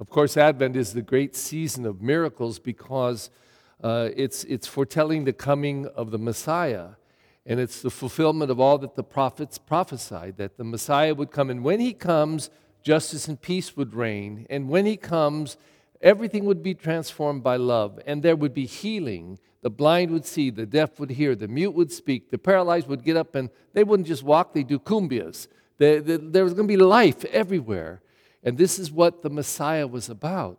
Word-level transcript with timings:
Of 0.00 0.10
course, 0.10 0.36
Advent 0.36 0.74
is 0.74 0.92
the 0.92 1.02
great 1.02 1.36
season 1.36 1.86
of 1.86 2.02
miracles 2.02 2.58
because 2.58 3.30
uh, 3.82 4.08
it's, 4.16 4.42
it's 4.44 4.66
foretelling 4.66 5.24
the 5.24 5.32
coming 5.32 5.86
of 5.86 6.10
the 6.10 6.18
Messiah. 6.18 6.90
And 7.46 7.60
it's 7.60 7.80
the 7.80 7.90
fulfillment 7.90 8.50
of 8.50 8.58
all 8.58 8.76
that 8.78 8.96
the 8.96 9.04
prophets 9.04 9.56
prophesied 9.56 10.36
that 10.38 10.56
the 10.56 10.64
Messiah 10.64 11.14
would 11.14 11.30
come. 11.30 11.48
And 11.48 11.62
when 11.62 11.78
he 11.78 11.92
comes, 11.92 12.50
justice 12.82 13.28
and 13.28 13.40
peace 13.40 13.76
would 13.76 13.94
reign. 13.94 14.46
And 14.50 14.68
when 14.68 14.84
he 14.84 14.96
comes, 14.96 15.56
everything 16.00 16.44
would 16.44 16.62
be 16.62 16.74
transformed 16.74 17.44
by 17.44 17.56
love. 17.56 18.00
And 18.04 18.22
there 18.22 18.36
would 18.36 18.54
be 18.54 18.66
healing. 18.66 19.38
The 19.62 19.70
blind 19.70 20.10
would 20.10 20.24
see, 20.24 20.50
the 20.50 20.66
deaf 20.66 20.98
would 20.98 21.10
hear, 21.10 21.36
the 21.36 21.46
mute 21.46 21.70
would 21.72 21.92
speak, 21.92 22.30
the 22.30 22.38
paralyzed 22.38 22.88
would 22.88 23.04
get 23.04 23.16
up 23.16 23.34
and 23.36 23.48
they 23.74 23.84
wouldn't 23.84 24.08
just 24.08 24.24
walk, 24.24 24.54
they'd 24.54 24.66
do 24.66 24.78
cumbias. 24.78 25.46
there 25.78 26.44
was 26.44 26.54
going 26.54 26.68
to 26.68 26.72
be 26.72 26.76
life 26.76 27.24
everywhere. 27.26 28.00
And 28.44 28.58
this 28.58 28.78
is 28.78 28.92
what 28.92 29.22
the 29.22 29.30
Messiah 29.30 29.86
was 29.86 30.08
about. 30.08 30.58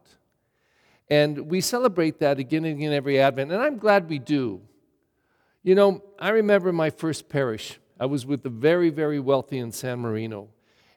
And 1.10 1.48
we 1.48 1.62
celebrate 1.62 2.20
that 2.20 2.40
again 2.40 2.66
and 2.66 2.80
again 2.80 2.92
every 2.92 3.20
Advent. 3.20 3.52
And 3.52 3.62
I'm 3.62 3.78
glad 3.78 4.10
we 4.10 4.18
do. 4.18 4.62
You 5.62 5.76
know, 5.76 6.04
I 6.20 6.30
remember 6.30 6.74
my 6.74 6.90
first 6.90 7.30
parish. 7.30 7.80
I 8.00 8.08
was 8.08 8.26
with 8.26 8.44
the 8.44 8.50
very, 8.50 8.90
very 8.90 9.20
wealthy 9.20 9.60
in 9.60 9.72
San 9.72 10.00
Marino. 10.00 10.50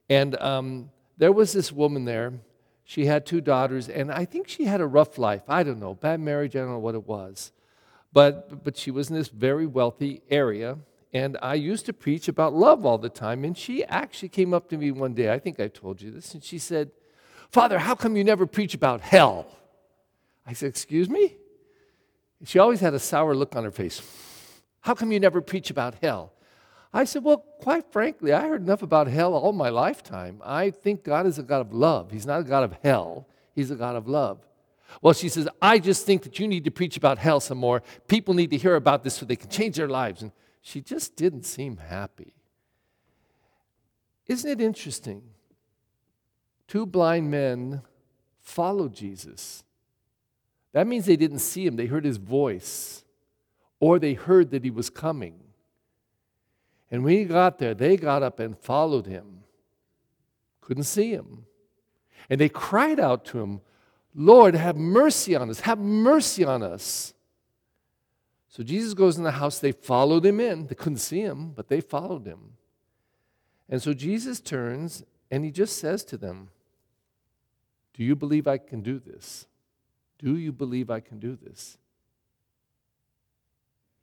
And 0.08 0.34
um, 0.40 0.90
there 1.18 1.32
was 1.32 1.52
this 1.52 1.70
woman 1.70 2.04
there. 2.04 2.32
She 2.84 3.04
had 3.04 3.26
two 3.26 3.42
daughters, 3.42 3.90
and 3.90 4.10
I 4.10 4.24
think 4.24 4.48
she 4.48 4.64
had 4.64 4.80
a 4.80 4.86
rough 4.86 5.18
life. 5.18 5.42
I 5.46 5.62
don't 5.62 5.78
know, 5.78 5.92
bad 5.94 6.20
marriage, 6.20 6.56
I 6.56 6.60
don't 6.60 6.70
know 6.70 6.78
what 6.78 6.94
it 6.94 7.06
was. 7.06 7.52
But, 8.14 8.64
but 8.64 8.78
she 8.78 8.90
was 8.90 9.10
in 9.10 9.16
this 9.16 9.28
very 9.28 9.66
wealthy 9.66 10.22
area, 10.30 10.78
and 11.12 11.38
I 11.40 11.54
used 11.54 11.86
to 11.86 11.92
preach 11.92 12.28
about 12.28 12.54
love 12.54 12.84
all 12.84 12.98
the 12.98 13.08
time. 13.08 13.44
And 13.44 13.56
she 13.56 13.84
actually 13.84 14.28
came 14.28 14.52
up 14.52 14.68
to 14.68 14.76
me 14.76 14.90
one 14.90 15.14
day, 15.14 15.32
I 15.32 15.38
think 15.38 15.58
I 15.58 15.68
told 15.68 16.02
you 16.02 16.10
this, 16.10 16.34
and 16.34 16.44
she 16.44 16.58
said, 16.58 16.90
Father, 17.50 17.78
how 17.78 17.94
come 17.94 18.16
you 18.16 18.24
never 18.24 18.46
preach 18.46 18.74
about 18.74 19.00
hell? 19.00 19.46
I 20.46 20.52
said, 20.52 20.68
Excuse 20.68 21.08
me? 21.08 21.36
She 22.44 22.58
always 22.58 22.80
had 22.80 22.94
a 22.94 22.98
sour 22.98 23.34
look 23.34 23.56
on 23.56 23.64
her 23.64 23.70
face. 23.70 24.00
How 24.80 24.94
come 24.94 25.10
you 25.10 25.18
never 25.18 25.40
preach 25.40 25.70
about 25.70 25.96
hell? 26.00 26.32
I 26.92 27.04
said, 27.04 27.24
Well, 27.24 27.38
quite 27.60 27.90
frankly, 27.90 28.32
I 28.32 28.46
heard 28.46 28.62
enough 28.62 28.82
about 28.82 29.08
hell 29.08 29.34
all 29.34 29.52
my 29.52 29.70
lifetime. 29.70 30.40
I 30.44 30.70
think 30.70 31.04
God 31.04 31.26
is 31.26 31.38
a 31.38 31.42
God 31.42 31.60
of 31.60 31.72
love. 31.72 32.10
He's 32.10 32.26
not 32.26 32.40
a 32.40 32.44
God 32.44 32.64
of 32.64 32.76
hell, 32.82 33.26
He's 33.54 33.70
a 33.70 33.76
God 33.76 33.96
of 33.96 34.06
love. 34.06 34.40
Well, 35.02 35.12
she 35.12 35.28
says, 35.28 35.48
I 35.60 35.78
just 35.78 36.06
think 36.06 36.22
that 36.22 36.38
you 36.38 36.48
need 36.48 36.64
to 36.64 36.70
preach 36.70 36.96
about 36.96 37.18
hell 37.18 37.40
some 37.40 37.58
more. 37.58 37.82
People 38.06 38.32
need 38.32 38.50
to 38.50 38.56
hear 38.56 38.74
about 38.74 39.04
this 39.04 39.14
so 39.14 39.26
they 39.26 39.36
can 39.36 39.50
change 39.50 39.76
their 39.76 39.88
lives. 39.88 40.22
And 40.22 40.32
she 40.60 40.80
just 40.80 41.16
didn't 41.16 41.44
seem 41.44 41.76
happy. 41.76 42.34
Isn't 44.26 44.50
it 44.50 44.60
interesting? 44.60 45.22
Two 46.66 46.84
blind 46.84 47.30
men 47.30 47.82
followed 48.40 48.94
Jesus. 48.94 49.64
That 50.72 50.86
means 50.86 51.06
they 51.06 51.16
didn't 51.16 51.38
see 51.38 51.66
him, 51.66 51.76
they 51.76 51.86
heard 51.86 52.04
his 52.04 52.18
voice 52.18 53.04
or 53.80 53.98
they 53.98 54.14
heard 54.14 54.50
that 54.50 54.64
he 54.64 54.70
was 54.70 54.90
coming. 54.90 55.38
And 56.90 57.04
when 57.04 57.16
he 57.16 57.24
got 57.24 57.58
there, 57.58 57.74
they 57.74 57.96
got 57.96 58.22
up 58.22 58.40
and 58.40 58.58
followed 58.58 59.06
him. 59.06 59.44
Couldn't 60.60 60.84
see 60.84 61.10
him. 61.10 61.46
And 62.28 62.40
they 62.40 62.48
cried 62.48 62.98
out 63.00 63.24
to 63.26 63.40
him, 63.40 63.60
Lord, 64.14 64.54
have 64.54 64.76
mercy 64.76 65.36
on 65.36 65.48
us, 65.48 65.60
have 65.60 65.78
mercy 65.78 66.44
on 66.44 66.62
us. 66.62 67.14
So 68.48 68.62
Jesus 68.62 68.94
goes 68.94 69.18
in 69.18 69.24
the 69.24 69.32
house. 69.32 69.58
They 69.58 69.72
followed 69.72 70.24
him 70.24 70.40
in. 70.40 70.66
They 70.66 70.74
couldn't 70.74 70.98
see 70.98 71.20
him, 71.20 71.50
but 71.50 71.68
they 71.68 71.80
followed 71.80 72.26
him. 72.26 72.54
And 73.68 73.82
so 73.82 73.92
Jesus 73.92 74.40
turns 74.40 75.04
and 75.30 75.44
he 75.44 75.50
just 75.50 75.78
says 75.78 76.04
to 76.06 76.16
them, 76.16 76.48
Do 77.94 78.02
you 78.02 78.16
believe 78.16 78.46
I 78.46 78.58
can 78.58 78.80
do 78.80 78.98
this? 78.98 79.46
Do 80.18 80.36
you 80.36 80.52
believe 80.52 80.90
I 80.90 81.00
can 81.00 81.18
do 81.18 81.36
this? 81.36 81.76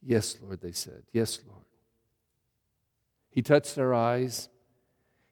Yes, 0.02 0.38
Lord, 0.42 0.62
they 0.62 0.72
said. 0.72 1.04
Yes, 1.12 1.40
Lord. 1.48 1.64
He 3.32 3.42
touched 3.42 3.76
their 3.76 3.94
eyes. 3.94 4.50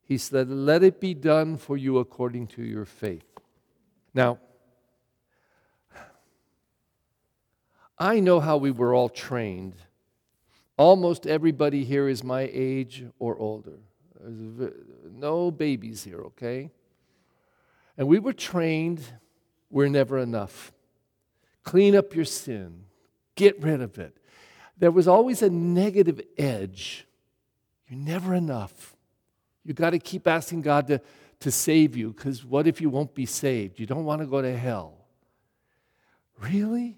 He 0.02 0.18
said, 0.18 0.50
Let 0.50 0.84
it 0.84 1.00
be 1.00 1.14
done 1.14 1.58
for 1.58 1.78
you 1.78 2.00
according 2.00 2.48
to 2.48 2.64
your 2.64 2.86
faith. 2.86 3.24
Now, 4.14 4.40
I 7.98 8.20
know 8.20 8.40
how 8.40 8.58
we 8.58 8.72
were 8.72 8.94
all 8.94 9.10
trained. 9.10 9.76
Almost 10.78 11.28
everybody 11.28 11.84
here 11.84 12.08
is 12.10 12.24
my 12.24 12.50
age 12.52 13.06
or 13.20 13.38
older. 13.38 13.80
No 14.26 15.52
babies 15.52 16.04
here, 16.04 16.22
okay? 16.22 16.72
And 17.98 18.08
we 18.08 18.20
were 18.20 18.34
trained, 18.34 19.02
we're 19.70 19.90
never 19.90 20.18
enough. 20.18 20.72
Clean 21.64 21.96
up 21.96 22.16
your 22.16 22.26
sin, 22.26 22.86
get 23.36 23.62
rid 23.62 23.82
of 23.82 23.98
it 24.00 24.18
there 24.78 24.92
was 24.92 25.08
always 25.08 25.42
a 25.42 25.50
negative 25.50 26.22
edge. 26.38 27.08
You're 27.88 28.00
never 28.00 28.34
enough. 28.34 28.96
You 29.64 29.74
got 29.74 29.92
to 29.92 30.00
keep 30.00 30.28
asking 30.28 30.62
God 30.62 30.88
to, 30.88 31.02
to 31.40 31.52
save 31.52 31.96
you 31.96 32.12
because 32.12 32.44
what 32.44 32.68
if 32.68 32.82
you 32.82 32.90
won't 32.90 33.14
be 33.14 33.26
saved? 33.26 33.80
You 33.80 33.86
don't 33.86 34.06
want 34.06 34.22
to 34.22 34.28
go 34.28 34.42
to 34.42 34.58
hell. 34.58 35.06
Really? 36.40 36.98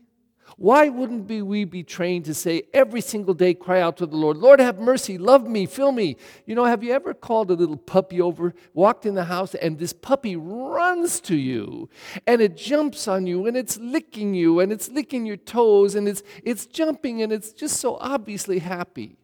Why 0.57 0.89
wouldn't 0.89 1.27
we 1.27 1.65
be 1.65 1.83
trained 1.83 2.25
to 2.25 2.33
say 2.33 2.63
every 2.73 3.01
single 3.01 3.33
day, 3.33 3.53
cry 3.53 3.81
out 3.81 3.97
to 3.97 4.05
the 4.05 4.15
Lord, 4.15 4.37
Lord, 4.37 4.59
have 4.59 4.79
mercy, 4.79 5.17
love 5.17 5.47
me, 5.47 5.65
fill 5.65 5.91
me? 5.91 6.17
You 6.45 6.55
know, 6.55 6.65
have 6.65 6.83
you 6.83 6.93
ever 6.93 7.13
called 7.13 7.51
a 7.51 7.55
little 7.55 7.77
puppy 7.77 8.21
over, 8.21 8.53
walked 8.73 9.05
in 9.05 9.15
the 9.15 9.25
house, 9.25 9.55
and 9.55 9.77
this 9.77 9.91
puppy 9.91 10.35
runs 10.35 11.19
to 11.21 11.35
you 11.35 11.89
and 12.25 12.41
it 12.41 12.55
jumps 12.55 13.07
on 13.07 13.27
you 13.27 13.47
and 13.47 13.57
it's 13.57 13.77
licking 13.77 14.33
you 14.33 14.59
and 14.59 14.71
it's 14.71 14.89
licking 14.89 15.25
your 15.25 15.37
toes 15.37 15.95
and 15.95 16.07
it's, 16.07 16.23
it's 16.43 16.65
jumping 16.65 17.21
and 17.21 17.33
it's 17.33 17.51
just 17.51 17.77
so 17.77 17.97
obviously 17.99 18.59
happy? 18.59 19.17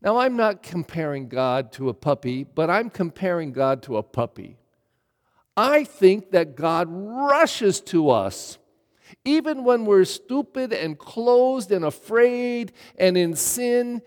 Now, 0.00 0.18
I'm 0.18 0.36
not 0.36 0.62
comparing 0.62 1.28
God 1.28 1.72
to 1.72 1.88
a 1.88 1.94
puppy, 1.94 2.44
but 2.44 2.68
I'm 2.68 2.90
comparing 2.90 3.52
God 3.52 3.82
to 3.84 3.96
a 3.96 4.02
puppy. 4.02 4.58
I 5.56 5.84
think 5.84 6.32
that 6.32 6.56
God 6.56 6.88
rushes 6.90 7.80
to 7.82 8.10
us 8.10 8.58
even 9.24 9.64
when 9.64 9.84
we're 9.84 10.04
stupid 10.04 10.72
and 10.72 10.98
closed 10.98 11.72
and 11.72 11.84
afraid 11.84 12.72
and 12.98 13.16
in 13.16 13.34
sin, 13.34 14.02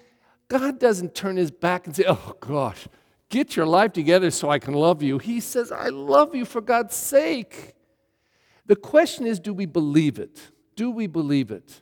God 0.47 0.79
doesn't 0.79 1.15
turn 1.15 1.37
his 1.37 1.51
back 1.51 1.87
and 1.87 1.95
say, 1.95 2.05
Oh 2.07 2.35
gosh, 2.39 2.87
get 3.29 3.55
your 3.55 3.65
life 3.65 3.93
together 3.93 4.31
so 4.31 4.49
I 4.49 4.59
can 4.59 4.73
love 4.73 5.01
you. 5.01 5.17
He 5.17 5.39
says, 5.39 5.71
I 5.71 5.89
love 5.89 6.35
you 6.35 6.45
for 6.45 6.61
God's 6.61 6.95
sake. 6.95 7.73
The 8.65 8.75
question 8.75 9.27
is, 9.27 9.39
do 9.39 9.53
we 9.53 9.65
believe 9.65 10.17
it? 10.19 10.51
Do 10.75 10.89
we 10.89 11.07
believe 11.07 11.51
it? 11.51 11.81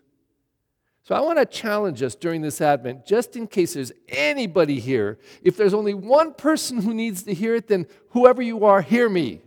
So 1.03 1.15
I 1.15 1.19
want 1.19 1.37
to 1.37 1.45
challenge 1.45 2.01
us 2.01 2.15
during 2.15 2.41
this 2.41 2.61
Advent, 2.61 3.05
just 3.05 3.35
in 3.35 3.47
case 3.47 3.73
there's 3.73 3.91
anybody 4.07 4.79
here. 4.79 5.19
If 5.41 5.57
there's 5.57 5.73
only 5.73 5.93
one 5.93 6.33
person 6.33 6.81
who 6.81 6.93
needs 6.93 7.23
to 7.23 7.33
hear 7.33 7.55
it, 7.55 7.67
then 7.67 7.87
whoever 8.11 8.41
you 8.41 8.65
are, 8.65 8.81
hear 8.81 9.09
me. 9.09 9.41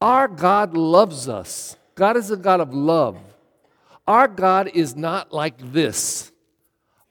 Our 0.00 0.26
God 0.26 0.76
loves 0.76 1.28
us. 1.28 1.76
God 2.00 2.16
is 2.16 2.30
a 2.30 2.36
God 2.38 2.60
of 2.60 2.72
love. 2.72 3.18
Our 4.06 4.26
God 4.26 4.70
is 4.72 4.96
not 4.96 5.34
like 5.34 5.56
this. 5.70 6.32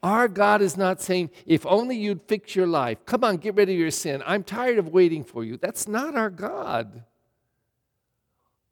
Our 0.02 0.28
God 0.28 0.64
is 0.64 0.78
not 0.78 1.00
saying, 1.00 1.30
if 1.46 1.64
only 1.68 1.96
you'd 1.96 2.24
fix 2.24 2.56
your 2.56 2.66
life, 2.66 2.98
come 3.06 3.24
on, 3.24 3.38
get 3.38 3.54
rid 3.54 3.70
of 3.70 3.76
your 3.76 3.92
sin. 3.92 4.24
I'm 4.26 4.44
tired 4.44 4.80
of 4.80 4.88
waiting 4.88 5.24
for 5.24 5.44
you. 5.44 5.58
That's 5.58 5.88
not 5.88 6.16
our 6.16 6.32
God. 6.32 7.04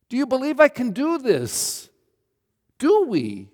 Do 0.09 0.17
you 0.17 0.25
believe 0.25 0.59
I 0.59 0.69
can 0.69 0.89
do 0.89 1.19
this? 1.19 1.87
Do 2.79 3.05
we? 3.05 3.49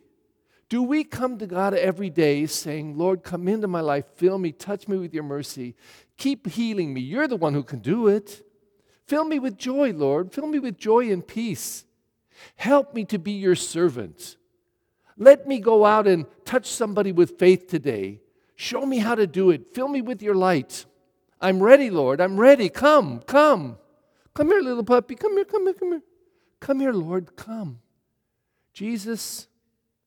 Do 0.69 0.83
we 0.83 1.03
come 1.03 1.37
to 1.39 1.45
God 1.45 1.73
every 1.73 2.09
day 2.09 2.45
saying, 2.45 2.97
Lord, 2.97 3.23
come 3.23 3.49
into 3.49 3.67
my 3.67 3.81
life, 3.81 4.05
fill 4.15 4.37
me, 4.37 4.53
touch 4.53 4.87
me 4.87 4.95
with 4.95 5.13
your 5.13 5.23
mercy, 5.23 5.75
keep 6.15 6.47
healing 6.47 6.93
me? 6.93 7.01
You're 7.01 7.27
the 7.27 7.35
one 7.35 7.55
who 7.55 7.63
can 7.63 7.79
do 7.79 8.07
it. 8.07 8.41
Fill 9.05 9.25
me 9.25 9.37
with 9.37 9.57
joy, 9.57 9.91
Lord. 9.91 10.31
Fill 10.31 10.47
me 10.47 10.59
with 10.59 10.77
joy 10.77 11.11
and 11.11 11.27
peace. 11.27 11.83
Help 12.55 12.93
me 12.93 13.05
to 13.05 13.19
be 13.19 13.31
your 13.33 13.55
servant. 13.55 14.37
Let 15.17 15.47
me 15.47 15.59
go 15.59 15.85
out 15.85 16.07
and 16.07 16.25
touch 16.45 16.65
somebody 16.67 17.11
with 17.11 17.37
faith 17.37 17.67
today. 17.67 18.21
Show 18.55 18.85
me 18.85 18.99
how 18.99 19.15
to 19.15 19.27
do 19.27 19.49
it. 19.49 19.73
Fill 19.73 19.87
me 19.87 20.01
with 20.01 20.21
your 20.21 20.35
light. 20.35 20.85
I'm 21.41 21.61
ready, 21.61 21.89
Lord. 21.89 22.21
I'm 22.21 22.39
ready. 22.39 22.69
Come, 22.69 23.19
come. 23.21 23.77
Come 24.33 24.47
here, 24.47 24.61
little 24.61 24.83
puppy. 24.83 25.15
Come 25.15 25.35
here, 25.35 25.45
come 25.45 25.65
here, 25.65 25.73
come 25.73 25.91
here. 25.91 26.01
Come 26.59 26.79
here, 26.79 26.93
Lord. 26.93 27.35
Come. 27.35 27.79
Jesus, 28.73 29.47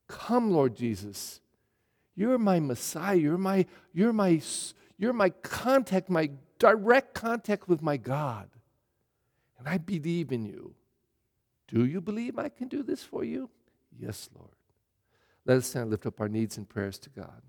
come, 0.08 0.50
Lord 0.50 0.74
Jesus. 0.74 1.40
You're 2.14 2.38
my 2.38 2.58
Messiah. 2.58 3.16
You're 3.16 3.38
my, 3.38 3.66
you're 3.92 4.12
my, 4.12 4.40
you're 4.98 5.12
my 5.12 5.30
contact, 5.30 6.08
my 6.08 6.30
direct 6.58 7.14
contact 7.14 7.68
with 7.68 7.82
my 7.82 7.96
God. 7.96 8.48
And 9.58 9.68
I 9.68 9.78
believe 9.78 10.32
in 10.32 10.46
you. 10.46 10.74
Do 11.68 11.84
you 11.84 12.00
believe 12.00 12.38
I 12.38 12.48
can 12.48 12.68
do 12.68 12.82
this 12.82 13.02
for 13.02 13.24
you? 13.24 13.50
Yes, 13.98 14.28
Lord. 14.34 14.50
Let 15.44 15.58
us 15.58 15.66
stand 15.66 15.90
lift 15.90 16.06
up 16.06 16.20
our 16.20 16.28
needs 16.28 16.56
and 16.56 16.68
prayers 16.68 16.98
to 17.00 17.10
God. 17.10 17.42